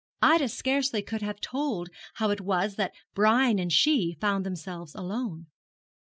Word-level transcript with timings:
Ida 0.23 0.49
scarcely 0.49 1.03
could 1.03 1.21
have 1.21 1.39
told 1.39 1.89
how 2.15 2.31
it 2.31 2.41
was 2.41 2.73
that 2.75 2.91
Brian 3.13 3.59
and 3.59 3.71
she 3.71 4.17
found 4.19 4.43
themselves 4.43 4.95
alone. 4.95 5.45